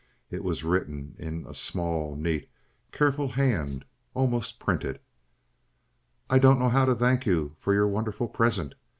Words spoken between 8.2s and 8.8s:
present.